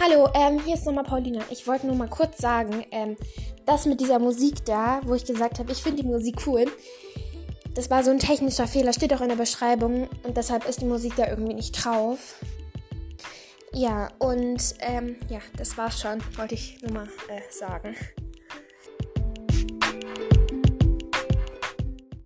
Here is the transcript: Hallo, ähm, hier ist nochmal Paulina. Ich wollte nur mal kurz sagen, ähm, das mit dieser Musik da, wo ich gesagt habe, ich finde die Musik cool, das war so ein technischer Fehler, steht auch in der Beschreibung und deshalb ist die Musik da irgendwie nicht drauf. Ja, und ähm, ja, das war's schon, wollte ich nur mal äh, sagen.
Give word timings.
Hallo, 0.00 0.28
ähm, 0.32 0.60
hier 0.64 0.74
ist 0.74 0.86
nochmal 0.86 1.02
Paulina. 1.02 1.40
Ich 1.50 1.66
wollte 1.66 1.88
nur 1.88 1.96
mal 1.96 2.08
kurz 2.08 2.38
sagen, 2.38 2.86
ähm, 2.92 3.16
das 3.66 3.84
mit 3.84 4.00
dieser 4.00 4.20
Musik 4.20 4.64
da, 4.64 5.00
wo 5.04 5.16
ich 5.16 5.24
gesagt 5.24 5.58
habe, 5.58 5.72
ich 5.72 5.82
finde 5.82 6.02
die 6.02 6.08
Musik 6.08 6.46
cool, 6.46 6.66
das 7.74 7.90
war 7.90 8.04
so 8.04 8.12
ein 8.12 8.20
technischer 8.20 8.68
Fehler, 8.68 8.92
steht 8.92 9.12
auch 9.12 9.20
in 9.22 9.28
der 9.28 9.34
Beschreibung 9.34 10.08
und 10.22 10.36
deshalb 10.36 10.68
ist 10.68 10.82
die 10.82 10.86
Musik 10.86 11.14
da 11.16 11.26
irgendwie 11.26 11.54
nicht 11.54 11.72
drauf. 11.72 12.36
Ja, 13.72 14.10
und 14.20 14.76
ähm, 14.82 15.16
ja, 15.28 15.40
das 15.56 15.76
war's 15.76 16.00
schon, 16.00 16.22
wollte 16.36 16.54
ich 16.54 16.80
nur 16.80 16.92
mal 16.92 17.08
äh, 17.28 17.40
sagen. 17.50 17.96